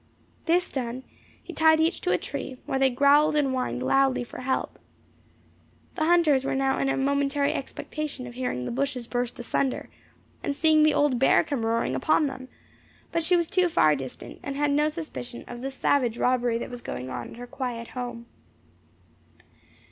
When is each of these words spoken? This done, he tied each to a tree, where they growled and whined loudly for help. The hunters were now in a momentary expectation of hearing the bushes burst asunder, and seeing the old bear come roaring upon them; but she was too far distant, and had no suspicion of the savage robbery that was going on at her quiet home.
This 0.47 0.71
done, 0.71 1.03
he 1.43 1.53
tied 1.53 1.79
each 1.79 2.01
to 2.01 2.11
a 2.11 2.17
tree, 2.17 2.57
where 2.65 2.79
they 2.79 2.89
growled 2.89 3.35
and 3.35 3.49
whined 3.51 3.83
loudly 3.83 4.23
for 4.23 4.39
help. 4.39 4.79
The 5.93 6.05
hunters 6.05 6.43
were 6.43 6.55
now 6.55 6.79
in 6.79 6.89
a 6.89 6.97
momentary 6.97 7.53
expectation 7.53 8.25
of 8.25 8.33
hearing 8.33 8.65
the 8.65 8.71
bushes 8.71 9.07
burst 9.07 9.39
asunder, 9.39 9.89
and 10.41 10.55
seeing 10.55 10.81
the 10.81 10.95
old 10.95 11.19
bear 11.19 11.43
come 11.43 11.63
roaring 11.63 11.93
upon 11.93 12.25
them; 12.25 12.47
but 13.11 13.21
she 13.21 13.35
was 13.35 13.47
too 13.47 13.69
far 13.69 13.95
distant, 13.95 14.39
and 14.41 14.55
had 14.55 14.71
no 14.71 14.89
suspicion 14.89 15.45
of 15.47 15.61
the 15.61 15.69
savage 15.69 16.17
robbery 16.17 16.57
that 16.57 16.71
was 16.71 16.81
going 16.81 17.11
on 17.11 17.29
at 17.29 17.35
her 17.37 17.45
quiet 17.45 17.89
home. 17.89 18.25